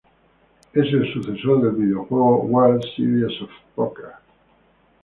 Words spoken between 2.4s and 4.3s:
"World Series of Poker".